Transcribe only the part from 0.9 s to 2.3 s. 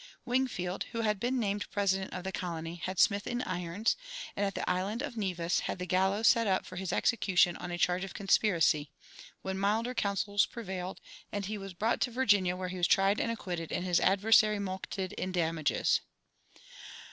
who had been named president of